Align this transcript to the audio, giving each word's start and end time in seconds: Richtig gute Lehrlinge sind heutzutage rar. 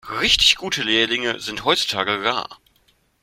Richtig 0.19 0.55
gute 0.55 0.81
Lehrlinge 0.81 1.39
sind 1.39 1.63
heutzutage 1.63 2.23
rar. 2.25 2.57